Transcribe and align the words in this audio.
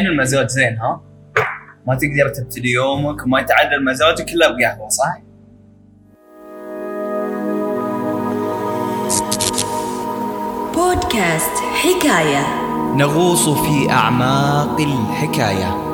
المزاج 0.00 0.48
زين 0.48 0.78
ها؟ 0.78 1.02
ما 1.86 1.94
تقدر 1.94 2.28
تبتدي 2.34 2.72
يومك 2.72 3.22
وما 3.26 3.40
يتعدل 3.40 3.84
مزاجك 3.84 4.32
الا 4.32 4.48
بقهوة 4.48 4.88
صح؟ 4.88 5.22
بودكاست 10.74 11.56
حكاية. 11.56 12.62
نغوص 12.96 13.48
في 13.48 13.90
أعماق 13.90 14.80
الحكاية. 14.80 15.92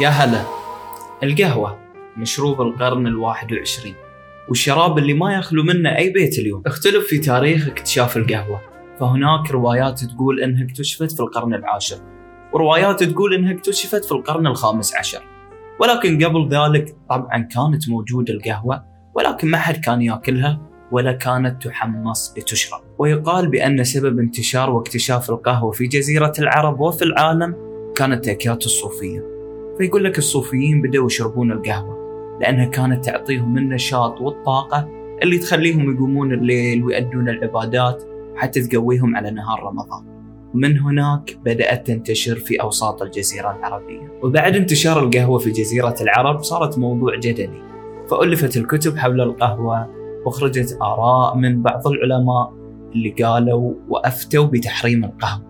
يا 0.00 0.08
هلا. 0.08 0.42
القهوة 1.22 1.78
مشروب 2.16 2.60
القرن 2.60 3.06
الواحد 3.06 3.52
وعشرين 3.52 3.94
والشراب 4.48 4.98
اللي 4.98 5.14
ما 5.14 5.34
يخلو 5.34 5.62
منه 5.62 5.96
أي 5.96 6.10
بيت 6.10 6.38
اليوم. 6.38 6.62
اختلف 6.66 7.06
في 7.06 7.18
تاريخ 7.18 7.68
اكتشاف 7.68 8.16
القهوة. 8.16 8.77
فهناك 9.00 9.50
روايات 9.50 10.04
تقول 10.04 10.40
أنها 10.40 10.64
اكتشفت 10.64 11.12
في 11.12 11.20
القرن 11.20 11.54
العاشر 11.54 11.96
وروايات 12.52 13.02
تقول 13.02 13.34
أنها 13.34 13.52
اكتشفت 13.52 14.04
في 14.04 14.12
القرن 14.12 14.46
الخامس 14.46 14.96
عشر. 14.96 15.22
ولكن 15.80 16.24
قبل 16.24 16.48
ذلك 16.48 16.96
طبعا 17.10 17.38
كانت 17.38 17.88
موجودة 17.88 18.34
القهوة 18.34 18.84
ولكن 19.14 19.50
ما 19.50 19.58
حد 19.58 19.76
كان 19.76 20.02
يأكلها 20.02 20.60
ولا 20.92 21.12
كانت 21.12 21.66
تحمص 21.66 22.34
لتشرب. 22.38 22.80
ويقال 22.98 23.48
بأن 23.48 23.84
سبب 23.84 24.18
انتشار 24.18 24.70
واكتشاف 24.70 25.30
القهوة 25.30 25.70
في 25.70 25.86
جزيرة 25.86 26.32
العرب 26.38 26.80
وفي 26.80 27.02
العالم 27.02 27.54
كانت 27.96 28.24
تأكيات 28.24 28.66
الصوفية. 28.66 29.24
فيقول 29.78 30.04
لك 30.04 30.18
الصوفيين 30.18 30.82
بدأوا 30.82 31.06
يشربون 31.06 31.52
القهوة 31.52 31.98
لأنها 32.40 32.64
كانت 32.64 33.04
تعطيهم 33.04 33.58
النشاط 33.58 34.20
والطاقة 34.20 34.88
اللي 35.22 35.38
تخليهم 35.38 35.94
يقومون 35.94 36.32
الليل 36.32 36.84
ويؤدون 36.84 37.28
العبادات 37.28 38.02
حتى 38.38 38.60
تقويهم 38.60 39.16
على 39.16 39.30
نهار 39.30 39.62
رمضان. 39.62 40.18
ومن 40.54 40.78
هناك 40.78 41.38
بدأت 41.44 41.86
تنتشر 41.86 42.36
في 42.36 42.62
أوساط 42.62 43.02
الجزيرة 43.02 43.56
العربية. 43.56 44.12
وبعد 44.22 44.56
انتشار 44.56 45.02
القهوة 45.02 45.38
في 45.38 45.50
جزيرة 45.50 45.94
العرب 46.00 46.42
صارت 46.42 46.78
موضوع 46.78 47.16
جدلي. 47.16 47.62
فألفت 48.10 48.56
الكتب 48.56 48.96
حول 48.96 49.20
القهوة 49.20 49.90
وخرجت 50.26 50.78
آراء 50.82 51.36
من 51.36 51.62
بعض 51.62 51.86
العلماء 51.86 52.52
اللي 52.94 53.10
قالوا 53.10 53.74
وأفتوا 53.88 54.44
بتحريم 54.46 55.04
القهوة. 55.04 55.48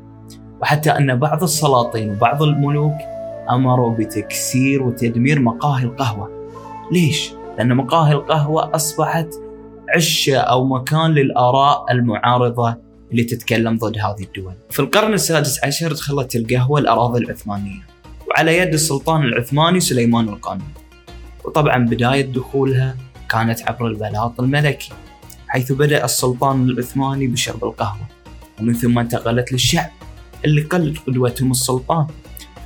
وحتى 0.62 0.90
أن 0.90 1.16
بعض 1.16 1.42
السلاطين 1.42 2.10
وبعض 2.10 2.42
الملوك 2.42 2.94
أمروا 3.50 3.90
بتكسير 3.90 4.82
وتدمير 4.82 5.40
مقاهي 5.40 5.84
القهوة. 5.84 6.48
ليش؟ 6.92 7.32
لأن 7.58 7.76
مقاهي 7.76 8.12
القهوة 8.12 8.74
أصبحت 8.74 9.34
عشة 9.96 10.36
أو 10.36 10.64
مكان 10.64 11.10
للآراء 11.10 11.84
المعارضة 11.90 12.76
اللي 13.10 13.24
تتكلم 13.24 13.76
ضد 13.76 13.98
هذه 13.98 14.22
الدول. 14.22 14.54
في 14.70 14.80
القرن 14.80 15.14
السادس 15.14 15.64
عشر 15.64 15.92
دخلت 15.92 16.36
القهوة 16.36 16.80
الأراضي 16.80 17.18
العثمانية 17.18 17.80
وعلى 18.30 18.58
يد 18.58 18.72
السلطان 18.72 19.22
العثماني 19.22 19.80
سليمان 19.80 20.28
القانوني 20.28 20.74
وطبعا 21.44 21.84
بداية 21.86 22.32
دخولها 22.32 22.96
كانت 23.30 23.62
عبر 23.62 23.86
البلاط 23.86 24.40
الملكي 24.40 24.92
حيث 25.48 25.72
بدأ 25.72 26.04
السلطان 26.04 26.68
العثماني 26.68 27.26
بشرب 27.26 27.64
القهوة. 27.64 28.08
ومن 28.60 28.74
ثم 28.74 28.98
انتقلت 28.98 29.52
للشعب 29.52 29.90
اللي 30.44 30.62
قلد 30.62 30.98
قدوتهم 31.06 31.50
السلطان. 31.50 32.06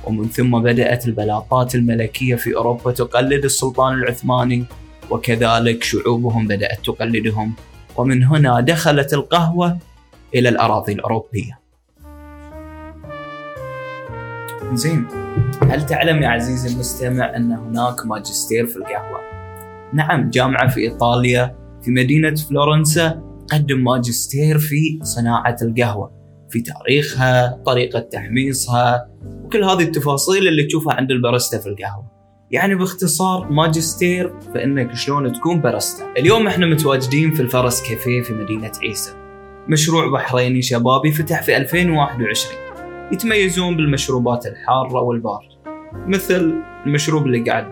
ومن 0.03 0.29
ثم 0.29 0.59
بدأت 0.59 1.07
البلاطات 1.07 1.75
الملكية 1.75 2.35
في 2.35 2.55
أوروبا 2.55 2.91
تقلد 2.91 3.45
السلطان 3.45 3.93
العثماني 3.93 4.65
وكذلك 5.09 5.83
شعوبهم 5.83 6.47
بدأت 6.47 6.79
تقلدهم. 6.85 7.53
ومن 7.97 8.23
هنا 8.23 8.59
دخلت 8.59 9.13
القهوة 9.13 9.77
إلى 10.35 10.49
الأراضي 10.49 10.93
الأوروبية. 10.93 11.59
زين 14.73 15.07
هل 15.61 15.85
تعلم 15.85 16.23
يا 16.23 16.27
عزيزي 16.27 16.73
المستمع 16.73 17.35
أن 17.35 17.51
هناك 17.51 18.05
ماجستير 18.05 18.67
في 18.67 18.75
القهوة؟ 18.75 19.19
نعم 19.93 20.29
جامعة 20.29 20.67
في 20.69 20.79
إيطاليا 20.79 21.55
في 21.81 21.91
مدينة 21.91 22.35
فلورنسا 22.35 23.23
قدم 23.51 23.83
ماجستير 23.83 24.59
في 24.59 24.99
صناعة 25.03 25.55
القهوة 25.61 26.11
في 26.49 26.61
تاريخها 26.61 27.61
طريقة 27.65 27.99
تحميصها 27.99 29.09
وكل 29.43 29.63
هذه 29.63 29.83
التفاصيل 29.83 30.47
اللي 30.47 30.63
تشوفها 30.63 30.93
عند 30.93 31.11
البارستا 31.11 31.59
في 31.59 31.69
القهوة. 31.69 32.12
يعني 32.53 32.75
باختصار 32.75 33.51
ماجستير 33.51 34.33
في 34.53 34.63
إنك 34.63 34.95
شلون 34.95 35.33
تكون 35.33 35.61
بارستا 35.61 36.13
اليوم 36.17 36.47
إحنا 36.47 36.65
متواجدين 36.65 37.31
في 37.31 37.41
الفرس 37.41 37.89
كافيه 37.89 38.21
في 38.21 38.33
مدينة 38.33 38.71
عيسى 38.83 39.15
مشروع 39.67 40.11
بحريني 40.11 40.61
شبابي 40.61 41.11
فتح 41.11 41.43
في 41.43 41.57
2021 41.57 42.55
يتميزون 43.11 43.75
بالمشروبات 43.75 44.45
الحارة 44.45 45.01
والباردة 45.01 45.55
مثل 46.07 46.55
المشروب 46.85 47.25
اللي 47.25 47.39
قاعد 47.39 47.71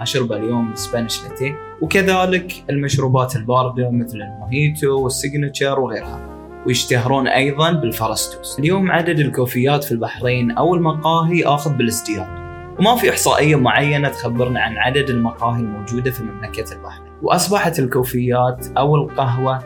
أشربه 0.00 0.36
اليوم 0.36 0.70
Spanish 0.74 1.22
latte 1.22 1.56
وكذلك 1.82 2.52
المشروبات 2.70 3.36
الباردة 3.36 3.90
مثل 3.90 4.18
ال 4.18 4.30
mojito 4.30 5.00
وال 5.00 5.15
signature 5.15 5.80
وغيرها 5.80 6.38
ويشتهرون 6.66 7.28
أيضا 7.28 7.72
بالفرستوس. 7.72 8.58
اليوم 8.58 8.90
عدد 8.90 9.18
الكوفيات 9.18 9.84
في 9.84 9.92
البحرين 9.92 10.50
أو 10.50 10.74
المقاهي 10.74 11.44
آخذ 11.44 11.72
بالازدياد. 11.72 12.47
وما 12.78 12.96
في 12.96 13.10
إحصائية 13.10 13.56
معينة 13.56 14.08
تخبرنا 14.08 14.60
عن 14.60 14.76
عدد 14.76 15.10
المقاهي 15.10 15.60
الموجودة 15.60 16.10
في 16.10 16.22
مملكة 16.22 16.72
البحرين. 16.72 17.12
وأصبحت 17.22 17.78
الكوفيات 17.78 18.66
أو 18.78 18.96
القهوة 18.96 19.58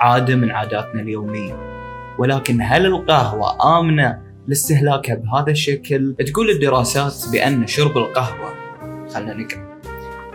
عادة 0.00 0.36
من 0.36 0.50
عاداتنا 0.50 1.02
اليومية. 1.02 1.56
ولكن 2.18 2.62
هل 2.62 2.86
القهوة 2.86 3.78
آمنة 3.78 4.18
لاستهلاكها 4.48 5.14
بهذا 5.14 5.50
الشكل؟ 5.50 6.14
تقول 6.26 6.50
الدراسات 6.50 7.14
بأن 7.32 7.66
شرب 7.66 7.98
القهوة 7.98 8.54
خلينا 9.14 9.34
نقرأ. 9.34 9.72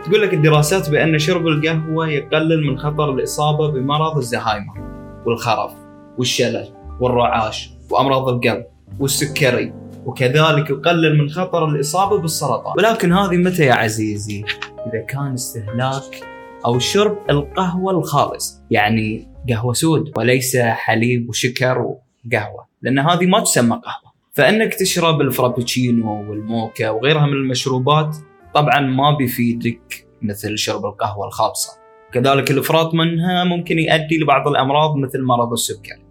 تقول 0.04 0.22
لك 0.22 0.34
الدراسات 0.34 0.90
بأن 0.90 1.18
شرب 1.18 1.46
القهوة 1.46 2.08
يقلل 2.08 2.66
من 2.70 2.78
خطر 2.78 3.10
الإصابة 3.10 3.70
بمرض 3.70 4.16
الزهايمر 4.16 4.78
والخرف 5.26 5.72
والشلل 6.18 6.68
والرعاش 7.00 7.70
وأمراض 7.90 8.28
القلب 8.28 8.64
والسكري 9.00 9.72
وكذلك 10.08 10.70
يقلل 10.70 11.18
من 11.18 11.28
خطر 11.28 11.68
الإصابة 11.68 12.18
بالسرطان. 12.18 12.74
ولكن 12.78 13.12
هذه 13.12 13.36
متى 13.36 13.64
يا 13.64 13.74
عزيزي؟ 13.74 14.44
إذا 14.86 15.04
كان 15.08 15.32
استهلاك 15.32 16.26
أو 16.66 16.78
شرب 16.78 17.18
القهوة 17.30 17.92
الخالص 17.92 18.62
يعني 18.70 19.28
قهوة 19.48 19.72
سود 19.72 20.12
وليس 20.16 20.56
حليب 20.56 21.28
وشكر 21.28 21.78
وقهوة 21.78 22.66
لأن 22.82 22.98
هذه 22.98 23.26
ما 23.26 23.40
تسمى 23.40 23.80
قهوة. 23.84 24.12
فإنك 24.32 24.74
تشرب 24.74 25.20
ال 25.20 25.29
frappuccino 25.29 26.30
والموكا 26.30 26.90
وغيرها 26.90 27.26
من 27.26 27.32
المشروبات 27.32 28.16
طبعا 28.54 28.80
ما 28.80 29.16
بيفيدك 29.16 30.06
مثل 30.22 30.58
شرب 30.58 30.86
القهوة 30.86 31.26
الخالصة. 31.26 31.72
كذلك 32.12 32.50
الإفراط 32.50 32.94
منها 32.94 33.44
ممكن 33.44 33.78
يؤدي 33.78 34.18
لبعض 34.18 34.48
الأمراض 34.48 34.96
مثل 34.96 35.22
مرض 35.22 35.52
السكري 35.52 36.02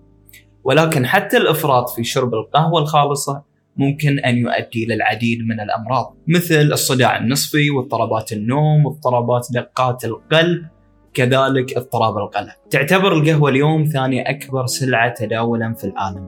ولكن 0.64 1.06
حتى 1.06 1.38
الإفراط 1.38 1.90
في 1.90 2.04
شرب 2.04 2.34
القهوة 2.34 2.82
الخالصة 2.82 3.47
ممكن 3.78 4.20
أن 4.20 4.38
يؤدي 4.38 4.86
للعديد 4.86 5.40
من 5.40 5.60
الأمراض 5.60 6.18
مثل 6.28 6.62
الصداع 6.62 7.18
النصفي 7.18 7.70
واضطرابات 7.70 8.32
النوم 8.32 8.86
واضطرابات 8.86 9.48
دقات 9.54 10.06
القلب 10.06 10.66
كذلك 11.14 11.78
اضطراب 11.78 12.18
القلب. 12.18 12.50
تعتبر 12.70 13.14
القهوة 13.14 13.50
اليوم 13.50 13.84
ثاني 13.84 14.30
أكبر 14.30 14.66
سلعة 14.66 15.14
تداولا 15.14 15.74
في 15.74 15.84
العالم. 15.84 16.28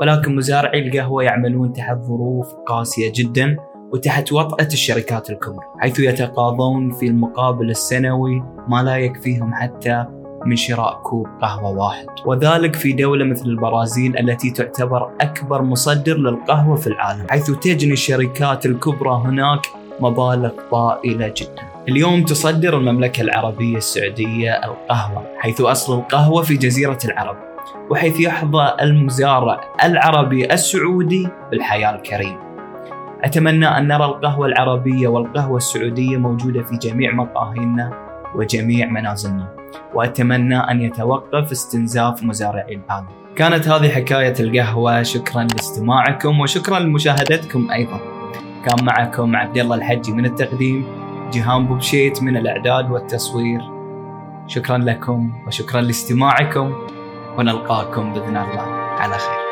ولكن 0.00 0.36
مزارعي 0.36 0.88
القهوة 0.88 1.22
يعملون 1.22 1.72
تحت 1.72 1.96
ظروف 1.96 2.54
قاسية 2.66 3.12
جدا 3.14 3.56
وتحت 3.92 4.32
وطأة 4.32 4.66
الشركات 4.66 5.30
الكبرى 5.30 5.64
حيث 5.78 6.00
يتقاضون 6.00 6.90
في 6.90 7.06
المقابل 7.06 7.70
السنوي 7.70 8.42
ما 8.68 8.82
لا 8.82 8.96
يكفيهم 8.96 9.54
حتى 9.54 10.06
من 10.46 10.56
شراء 10.56 11.00
كوب 11.02 11.26
قهوة 11.42 11.70
واحد. 11.70 12.06
وذلك 12.26 12.76
في 12.76 12.92
دولة 12.92 13.24
مثل 13.24 13.46
البرازيل 13.46 14.18
التي 14.18 14.50
تعتبر 14.50 15.10
أكبر 15.20 15.62
مصدر 15.62 16.16
للقهوة 16.16 16.76
في 16.76 16.86
العالم 16.86 17.26
حيث 17.30 17.50
تجني 17.50 17.92
الشركات 17.92 18.66
الكبرى 18.66 19.22
هناك 19.24 19.66
مبالغ 20.00 20.50
طائلة 20.70 21.34
جدا. 21.36 21.62
اليوم 21.88 22.24
تصدر 22.24 22.76
المملكة 22.76 23.20
العربية 23.20 23.76
السعودية 23.76 24.50
القهوة 24.64 25.26
حيث 25.38 25.60
أصل 25.60 25.98
القهوة 25.98 26.42
في 26.42 26.56
جزيرة 26.56 26.98
العرب 27.04 27.36
وحيث 27.90 28.20
يحظى 28.20 28.72
المزارع 28.80 29.60
العربي 29.84 30.52
السعودي 30.52 31.28
بالحياة 31.50 31.94
الكريمة. 31.94 32.46
أتمنى 33.24 33.66
أن 33.66 33.88
نرى 33.88 34.04
القهوة 34.04 34.46
العربية 34.46 35.08
والقهوة 35.08 35.56
السعودية 35.56 36.16
موجودة 36.16 36.62
في 36.62 36.76
جميع 36.76 37.12
مقاهينا. 37.12 38.05
وجميع 38.36 38.86
منازلنا. 38.86 39.56
وأتمنى 39.94 40.56
أن 40.56 40.82
يتوقف 40.82 41.50
استنزاف 41.50 42.22
مزارعي 42.22 42.74
العالم 42.74 43.06
كانت 43.36 43.68
هذه 43.68 43.88
حكاية 43.88 44.34
القهوة. 44.40 45.02
شكرا 45.02 45.42
لاستماعكم 45.42 46.40
وشكرا 46.40 46.78
لمشاهدتكم 46.78 47.70
أيضا. 47.70 48.00
كان 48.64 48.84
معكم 48.84 49.36
عبد 49.36 49.58
الله 49.58 49.76
الحجي 49.76 50.12
من 50.12 50.26
التقديم 50.26 50.86
جيهان 51.30 51.66
بوبشيت 51.66 52.22
من 52.22 52.36
الإعداد 52.36 52.90
والتصوير. 52.90 53.60
شكرا 54.46 54.78
لكم 54.78 55.32
وشكرا 55.46 55.80
لاستماعكم. 55.80 56.74
ونلقاكم 57.38 58.12
بإذن 58.12 58.36
الله. 58.36 58.62
على 58.98 59.18
خير. 59.18 59.45